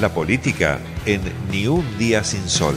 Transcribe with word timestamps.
La 0.00 0.10
política 0.10 0.78
en 1.06 1.22
Ni 1.50 1.66
un 1.68 1.96
día 1.96 2.22
sin 2.22 2.46
sol. 2.50 2.74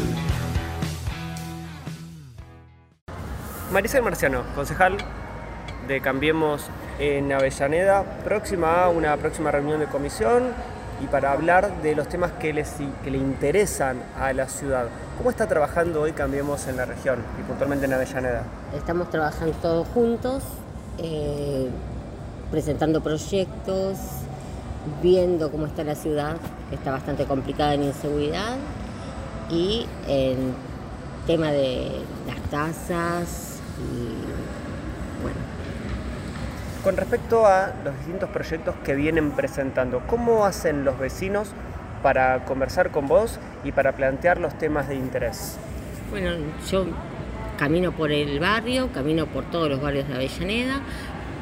Maricel 3.74 4.04
Marciano, 4.04 4.44
concejal 4.56 4.96
de 5.90 6.00
Cambiemos 6.00 6.68
en 6.98 7.34
Avellaneda, 7.34 8.04
próxima 8.24 8.86
a 8.86 8.90
una 8.90 9.18
próxima 9.18 9.52
reunión 9.52 9.82
de 9.82 9.88
comisión 9.88 10.44
y 11.04 11.08
para 11.08 11.34
hablar 11.34 11.82
de 11.82 11.94
los 11.94 12.08
temas 12.08 12.32
que, 12.40 12.54
les, 12.54 12.76
que 13.04 13.12
le 13.12 13.18
interesan 13.18 13.98
a 14.18 14.32
la 14.32 14.48
ciudad. 14.48 14.88
¿Cómo 15.18 15.30
está 15.30 15.46
trabajando 15.46 16.00
hoy 16.00 16.14
Cambiemos 16.14 16.68
en 16.68 16.78
la 16.78 16.86
región 16.86 17.20
y 17.38 17.44
puntualmente 17.44 17.86
en 17.86 17.94
Avellaneda? 17.94 18.44
Estamos 18.74 19.10
trabajando 19.10 19.54
todos 19.62 19.90
juntos, 19.90 20.42
eh, 21.00 21.68
presentando 22.50 23.04
proyectos, 23.04 23.98
viendo 25.02 25.52
cómo 25.52 25.66
está 25.66 25.84
la 25.84 25.96
ciudad, 25.96 26.38
que 26.70 26.76
está 26.76 26.92
bastante 26.92 27.26
complicada 27.26 27.74
en 27.74 27.84
inseguridad, 27.84 28.58
y 29.50 29.86
en 30.08 30.54
tema 31.26 31.52
de 31.52 31.92
las 32.28 32.38
tasas 32.50 33.60
y 33.78 35.22
bueno. 35.22 35.38
Con 36.84 36.96
respecto 36.96 37.46
a 37.46 37.74
los 37.84 37.96
distintos 37.98 38.30
proyectos 38.30 38.76
que 38.86 38.96
vienen 38.96 39.32
presentando, 39.32 40.02
¿cómo 40.08 40.46
hacen 40.46 40.86
los 40.86 40.98
vecinos 40.98 41.50
para 42.02 42.46
conversar 42.46 42.92
con 42.92 43.08
vos 43.08 43.40
y 43.64 43.72
para 43.74 43.92
plantear 43.94 44.40
los 44.40 44.58
temas 44.58 44.88
de 44.88 44.96
interés? 44.96 45.58
Bueno, 46.10 46.32
yo 46.72 46.86
camino 47.58 47.92
por 47.92 48.12
el 48.12 48.40
barrio, 48.40 48.90
camino 48.94 49.26
por 49.26 49.44
todos 49.46 49.70
los 49.70 49.82
barrios 49.82 50.08
de 50.08 50.16
Avellaneda, 50.16 50.80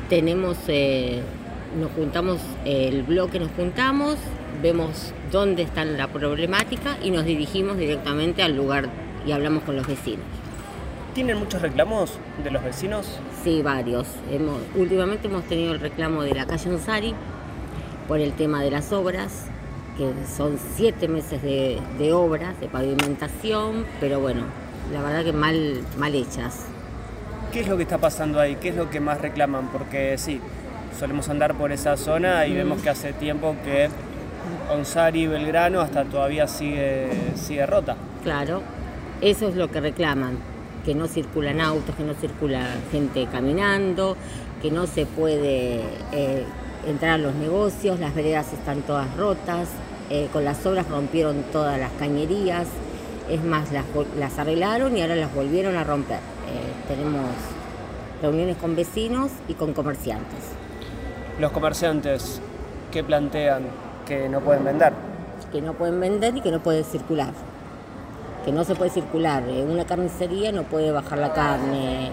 tenemos 0.09 0.57
eh, 0.67 1.21
nos 1.79 1.91
juntamos, 1.91 2.39
el 2.65 3.03
bloque 3.03 3.39
nos 3.39 3.51
juntamos, 3.51 4.17
vemos 4.61 5.13
dónde 5.31 5.63
está 5.63 5.85
la 5.85 6.07
problemática 6.07 6.97
y 7.03 7.11
nos 7.11 7.25
dirigimos 7.25 7.77
directamente 7.77 8.43
al 8.43 8.55
lugar 8.55 8.89
y 9.25 9.31
hablamos 9.31 9.63
con 9.63 9.75
los 9.75 9.87
vecinos. 9.87 10.25
¿Tienen 11.13 11.37
muchos 11.37 11.61
reclamos 11.61 12.19
de 12.43 12.51
los 12.51 12.63
vecinos? 12.63 13.07
Sí, 13.43 13.61
varios. 13.61 14.07
Hemos, 14.31 14.59
últimamente 14.75 15.27
hemos 15.27 15.43
tenido 15.45 15.73
el 15.73 15.79
reclamo 15.79 16.21
de 16.21 16.35
la 16.35 16.45
calle 16.45 16.69
Ansari 16.69 17.13
por 18.07 18.19
el 18.19 18.33
tema 18.33 18.61
de 18.61 18.71
las 18.71 18.93
obras, 18.93 19.45
que 19.97 20.11
son 20.27 20.59
siete 20.75 21.07
meses 21.07 21.41
de, 21.41 21.79
de 21.97 22.13
obras, 22.13 22.59
de 22.61 22.67
pavimentación, 22.67 23.85
pero 23.99 24.19
bueno, 24.19 24.43
la 24.93 25.01
verdad 25.01 25.25
que 25.25 25.33
mal, 25.33 25.81
mal 25.97 26.13
hechas. 26.13 26.65
¿Qué 27.51 27.61
es 27.61 27.67
lo 27.67 27.77
que 27.77 27.83
está 27.83 27.97
pasando 27.97 28.39
ahí? 28.39 28.57
¿Qué 28.57 28.69
es 28.69 28.75
lo 28.75 28.89
que 28.89 28.99
más 28.99 29.19
reclaman? 29.19 29.69
Porque 29.69 30.17
sí, 30.17 30.39
solemos 30.97 31.29
andar 31.29 31.53
por 31.55 31.71
esa 31.71 31.95
zona 31.95 32.45
y 32.47 32.53
vemos 32.53 32.81
que 32.81 32.89
hace 32.89 33.13
tiempo 33.13 33.55
que 33.63 33.89
Onsari 34.71 35.23
y 35.23 35.27
Belgrano 35.27 35.81
hasta 35.81 36.03
todavía 36.05 36.47
sigue, 36.47 37.09
sigue 37.35 37.65
rota. 37.65 37.95
Claro, 38.23 38.61
eso 39.21 39.47
es 39.47 39.55
lo 39.55 39.69
que 39.69 39.79
reclaman, 39.79 40.37
que 40.85 40.95
no 40.95 41.07
circulan 41.07 41.61
autos, 41.61 41.95
que 41.95 42.03
no 42.03 42.13
circula 42.13 42.65
gente 42.91 43.27
caminando, 43.31 44.17
que 44.61 44.71
no 44.71 44.87
se 44.87 45.05
puede 45.05 45.81
eh, 46.11 46.43
entrar 46.87 47.11
a 47.11 47.17
los 47.17 47.35
negocios, 47.35 47.99
las 47.99 48.15
veredas 48.15 48.51
están 48.53 48.81
todas 48.81 49.15
rotas, 49.15 49.69
eh, 50.09 50.27
con 50.33 50.45
las 50.45 50.65
obras 50.65 50.87
rompieron 50.89 51.43
todas 51.51 51.79
las 51.79 51.91
cañerías, 51.93 52.67
es 53.29 53.43
más, 53.43 53.71
las, 53.71 53.85
las 54.17 54.39
arreglaron 54.39 54.97
y 54.97 55.01
ahora 55.01 55.15
las 55.15 55.33
volvieron 55.33 55.75
a 55.75 55.83
romper. 55.83 56.17
Eh, 56.17 56.87
tenemos 56.87 57.29
reuniones 58.21 58.57
con 58.57 58.75
vecinos 58.75 59.31
y 59.47 59.53
con 59.53 59.73
comerciantes 59.73 60.57
los 61.39 61.51
comerciantes 61.51 62.41
que 62.91 63.03
plantean 63.03 63.63
que 64.05 64.27
no 64.29 64.41
pueden 64.41 64.63
vender. 64.63 64.93
Que 65.51 65.61
no 65.61 65.73
pueden 65.73 65.99
vender 65.99 66.35
y 66.35 66.41
que 66.41 66.51
no 66.51 66.59
puede 66.59 66.83
circular. 66.83 67.33
Que 68.43 68.51
no 68.51 68.63
se 68.63 68.75
puede 68.75 68.89
circular. 68.89 69.43
En 69.47 69.69
una 69.69 69.85
carnicería 69.85 70.51
no 70.51 70.63
puede 70.63 70.91
bajar 70.91 71.19
la 71.19 71.33
carne, 71.33 72.11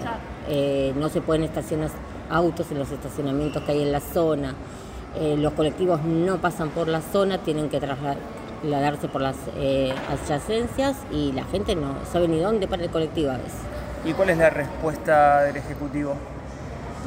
eh, 0.49 0.93
no 0.97 1.09
se 1.09 1.21
pueden 1.21 1.45
estacionar 1.45 1.91
autos 2.31 2.71
en 2.71 2.79
los 2.79 2.91
estacionamientos 2.91 3.63
que 3.63 3.73
hay 3.73 3.83
en 3.83 3.93
la 3.93 4.01
zona. 4.01 4.55
Eh, 5.17 5.37
los 5.39 5.53
colectivos 5.53 6.03
no 6.03 6.39
pasan 6.39 6.71
por 6.71 6.89
la 6.89 7.01
zona, 7.01 7.39
tienen 7.39 7.69
que 7.69 7.81
trasladarse 7.81 9.09
por 9.09 9.21
las 9.23 9.37
eh, 9.57 9.95
adyacencias 10.11 10.97
y 11.11 11.33
la 11.33 11.45
gente 11.45 11.77
no 11.77 11.95
sabe 12.13 12.29
ni 12.29 12.41
dónde 12.41 12.67
para 12.67 12.83
el 12.83 12.91
colectivo 12.91 13.31
a 13.31 13.37
veces. 13.37 13.61
¿Y 14.05 14.13
cuál 14.13 14.31
es 14.31 14.39
la 14.39 14.51
respuesta 14.51 15.45
del 15.45 15.57
Ejecutivo? 15.57 16.17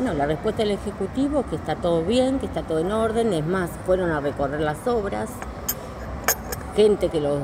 No, 0.03 0.13
la 0.13 0.27
respuesta 0.27 0.61
del 0.61 0.71
Ejecutivo 0.71 1.43
que 1.49 1.55
está 1.55 1.75
todo 1.75 2.03
bien, 2.03 2.37
que 2.37 2.45
está 2.45 2.61
todo 2.61 2.79
en 2.79 2.91
orden, 2.91 3.33
es 3.33 3.43
más, 3.43 3.71
fueron 3.85 4.11
a 4.11 4.19
recorrer 4.19 4.61
las 4.61 4.85
obras, 4.87 5.29
gente 6.75 7.09
que 7.09 7.19
los, 7.19 7.41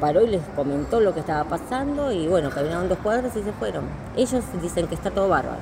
paró 0.00 0.22
y 0.22 0.26
les 0.26 0.42
comentó 0.56 0.98
lo 0.98 1.14
que 1.14 1.20
estaba 1.20 1.44
pasando 1.44 2.10
y 2.10 2.26
bueno, 2.26 2.50
caminaron 2.50 2.88
dos 2.88 2.98
cuadras 2.98 3.36
y 3.36 3.44
se 3.44 3.52
fueron. 3.52 3.84
Ellos 4.16 4.42
dicen 4.60 4.88
que 4.88 4.96
está 4.96 5.12
todo 5.12 5.28
bárbaro. 5.28 5.60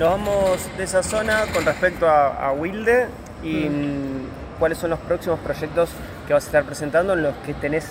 Nos 0.00 0.10
vamos 0.10 0.68
de 0.76 0.82
esa 0.82 1.04
zona 1.04 1.44
con 1.54 1.64
respecto 1.64 2.08
a, 2.08 2.52
Wilde 2.52 3.06
y 3.44 3.68
mm. 3.68 4.58
cuáles 4.58 4.78
son 4.78 4.90
los 4.90 4.98
próximos 4.98 5.38
proyectos 5.38 5.90
que 6.26 6.32
vas 6.34 6.42
a 6.42 6.46
estar 6.46 6.64
presentando 6.64 7.12
en 7.12 7.22
los 7.22 7.36
que 7.46 7.54
tenés 7.54 7.86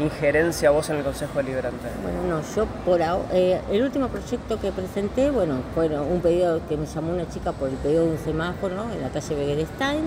injerencia 0.00 0.70
vos 0.70 0.88
en 0.90 0.96
el 0.96 1.04
Consejo 1.04 1.38
Deliberante? 1.38 1.88
Bueno, 2.02 2.36
no, 2.36 2.54
yo 2.54 2.66
por 2.84 3.02
ahora, 3.02 3.28
eh, 3.32 3.60
el 3.70 3.82
último 3.82 4.08
proyecto 4.08 4.60
que 4.60 4.72
presenté, 4.72 5.30
bueno, 5.30 5.60
fue 5.74 5.88
un 5.88 6.20
pedido 6.20 6.60
que 6.68 6.76
me 6.76 6.86
llamó 6.86 7.12
una 7.12 7.28
chica 7.28 7.52
por 7.52 7.68
el 7.68 7.76
pedido 7.76 8.04
de 8.04 8.12
un 8.12 8.18
semáforo 8.18 8.90
en 8.92 9.00
la 9.00 9.08
calle 9.08 9.34
Begerstein. 9.34 10.04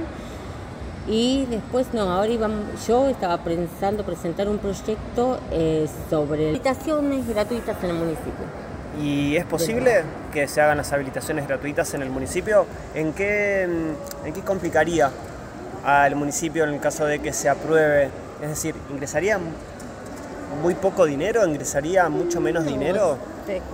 Y 1.07 1.47
después, 1.47 1.87
no, 1.93 2.01
ahora 2.01 2.31
yo 2.87 3.09
estaba 3.09 3.39
pensando 3.43 4.03
presentar 4.03 4.47
un 4.47 4.59
proyecto 4.59 5.39
eh, 5.51 5.87
sobre 6.09 6.49
habilitaciones 6.49 7.27
gratuitas 7.27 7.83
en 7.83 7.89
el 7.89 7.95
municipio. 7.95 8.45
¿Y 9.01 9.35
es 9.37 9.45
posible 9.45 10.03
que 10.31 10.47
se 10.47 10.61
hagan 10.61 10.77
las 10.77 10.91
habilitaciones 10.91 11.47
gratuitas 11.47 11.93
en 11.93 12.03
el 12.03 12.09
municipio? 12.09 12.65
¿En 12.93 13.13
qué, 13.13 13.63
¿En 13.63 14.33
qué 14.33 14.41
complicaría 14.41 15.09
al 15.83 16.15
municipio 16.15 16.63
en 16.63 16.73
el 16.73 16.79
caso 16.79 17.05
de 17.05 17.19
que 17.19 17.33
se 17.33 17.49
apruebe? 17.49 18.09
Es 18.41 18.49
decir, 18.49 18.75
¿ingresaría 18.91 19.39
muy 20.61 20.75
poco 20.75 21.05
dinero? 21.05 21.45
¿Ingresaría 21.47 22.09
mucho 22.09 22.41
menos 22.41 22.65
dinero? 22.65 23.17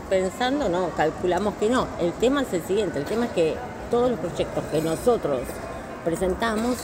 Pensando, 0.09 0.69
no, 0.69 0.89
calculamos 0.95 1.55
que 1.55 1.69
no. 1.69 1.87
El 1.99 2.13
tema 2.13 2.41
es 2.41 2.53
el 2.53 2.63
siguiente, 2.63 2.99
el 2.99 3.05
tema 3.05 3.25
es 3.25 3.31
que 3.31 3.55
todos 3.91 4.11
los 4.11 4.19
proyectos 4.19 4.63
que 4.71 4.81
nosotros 4.81 5.41
presentamos, 6.03 6.77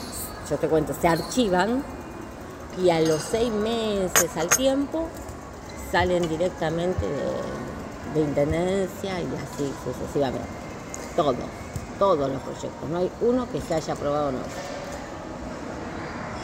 yo 0.50 0.58
te 0.58 0.68
cuento, 0.68 0.94
se 1.00 1.08
archivan 1.08 1.84
y 2.82 2.90
a 2.90 3.02
los 3.02 3.22
seis 3.22 3.52
meses 3.52 4.36
al 4.38 4.48
tiempo 4.48 5.08
salen 5.92 6.28
directamente 6.28 7.06
de, 7.06 8.20
de 8.20 8.22
intendencia 8.22 9.20
y 9.20 9.26
así 9.26 9.74
sucesivamente. 9.84 10.48
Todos, 11.16 11.36
todos 12.00 12.32
los 12.32 12.42
proyectos. 12.42 12.90
No 12.90 12.98
hay 12.98 13.12
uno 13.22 13.48
que 13.52 13.62
se 13.62 13.74
haya 13.74 13.94
aprobado 13.94 14.32
no. 14.32 14.40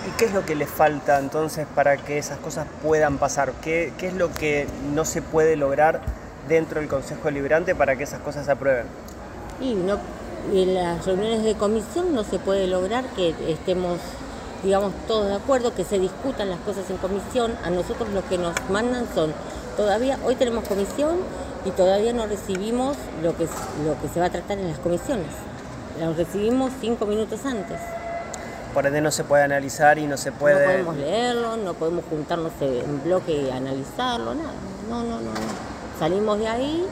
¿Y 0.08 0.10
qué 0.12 0.26
es 0.26 0.34
lo 0.34 0.46
que 0.46 0.56
le 0.56 0.68
falta 0.68 1.20
entonces 1.20 1.68
para 1.76 1.98
que 1.98 2.18
esas 2.18 2.38
cosas 2.38 2.66
puedan 2.82 3.18
pasar? 3.18 3.52
¿Qué, 3.62 3.92
es 4.02 4.14
lo 4.14 4.32
que 4.32 4.66
no 4.94 5.04
se 5.04 5.22
puede 5.22 5.58
lograr 5.58 6.00
dentro 6.48 6.80
del 6.80 6.88
Consejo 6.88 7.26
Deliberante 7.26 7.76
para 7.76 7.98
que 7.98 8.06
esas 8.06 8.22
cosas 8.22 8.46
se 8.46 8.52
aprueben? 8.54 8.86
Y, 9.60 9.74
no, 9.74 9.98
en 10.54 10.76
las 10.76 11.06
reuniones 11.06 11.44
de 11.44 11.56
comisión 11.56 12.16
no 12.16 12.24
se 12.24 12.40
puede 12.40 12.68
lograr 12.68 13.04
que 13.18 13.36
estemos, 13.50 14.00
digamos, 14.64 14.94
todos 15.10 15.28
de 15.28 15.36
acuerdo, 15.36 15.76
que 15.76 15.84
se 15.84 16.00
discutan 16.00 16.50
las 16.50 16.60
cosas 16.60 16.90
en 16.90 16.96
comisión. 16.98 17.54
A 17.66 17.70
nosotros 17.70 18.08
lo 18.12 18.26
que 18.30 18.38
nos 18.38 18.54
mandan 18.70 19.08
son, 19.14 19.34
todavía, 19.76 20.18
hoy 20.24 20.36
tenemos 20.36 20.66
comisión 20.70 21.18
y 21.66 21.72
todavía 21.72 22.14
no 22.14 22.28
recibimos 22.28 22.96
lo 23.22 23.36
que, 23.36 23.44
lo 23.86 24.02
que 24.02 24.08
se 24.14 24.22
va 24.22 24.28
a 24.28 24.30
tratar 24.30 24.58
en 24.58 24.70
las 24.70 24.80
comisiones. 24.80 25.34
Lo 26.00 26.14
recibimos 26.14 26.72
cinco 26.80 27.06
minutos 27.06 27.46
antes 27.46 27.82
por 28.78 28.86
ende 28.86 29.02
no 29.02 29.10
se 29.10 29.24
puede 29.24 29.42
analizar 29.42 29.98
y 29.98 30.06
no 30.06 30.18
se 30.18 30.32
puede... 30.32 30.60
No 30.60 30.72
podemos 30.72 30.98
leerlo, 30.98 31.58
no 31.58 31.74
podemos 31.74 32.06
juntarnos 32.08 32.52
en 32.62 33.04
bloque 33.04 33.32
y 33.32 33.50
analizarlo, 33.50 34.36
nada. 34.36 34.54
No, 34.88 35.02
no, 35.02 35.16
no, 35.16 35.32
no. 35.32 35.98
Salimos 35.98 36.38
de 36.38 36.48
ahí, 36.48 36.88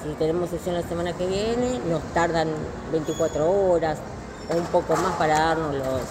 si 0.00 0.14
tenemos 0.14 0.48
sesión 0.48 0.76
la 0.76 0.82
semana 0.82 1.12
que 1.14 1.26
viene, 1.26 1.80
nos 1.90 2.04
tardan 2.14 2.46
24 2.92 3.50
horas 3.50 3.98
o 4.48 4.56
un 4.58 4.66
poco 4.66 4.94
más 4.94 5.16
para 5.16 5.40
darnos 5.40 5.74
los, 5.74 6.02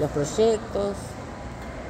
los 0.00 0.10
proyectos. 0.10 0.96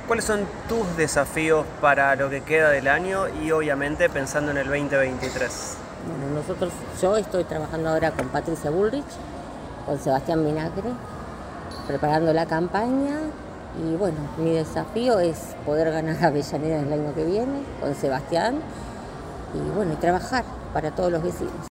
¿Cuáles 0.07 0.27
son 0.27 0.41
tus 0.69 0.95
desafíos 0.99 1.65
para 1.81 2.17
lo 2.17 2.29
que 2.29 2.43
queda 2.43 2.69
del 2.69 2.89
año 2.89 3.29
y 3.43 3.51
obviamente 3.51 4.11
pensando 4.11 4.51
en 4.51 4.59
el 4.59 4.67
2023? 4.67 5.77
Bueno, 6.07 6.39
nosotros, 6.39 6.71
yo 7.01 7.17
estoy 7.17 7.45
trabajando 7.45 7.89
ahora 7.89 8.11
con 8.11 8.29
Patricia 8.29 8.71
Bullrich, 8.71 9.07
con 9.87 9.99
Sebastián 9.99 10.45
Vinagre, 10.45 10.91
preparando 11.87 12.33
la 12.33 12.47
campaña 12.47 13.19
y 13.79 13.97
bueno, 13.97 14.19
mi 14.39 14.53
desafío 14.53 15.21
es 15.21 15.55
poder 15.65 15.93
ganar 15.93 16.23
a 16.23 16.27
Avellaneda 16.29 16.81
el 16.81 16.93
año 16.93 17.15
que 17.15 17.25
viene 17.25 17.63
con 17.81 17.95
Sebastián 17.95 18.57
y 19.55 19.71
bueno, 19.75 19.93
y 19.93 19.97
trabajar 19.97 20.45
para 20.73 20.91
todos 20.91 21.11
los 21.11 21.23
vecinos. 21.23 21.67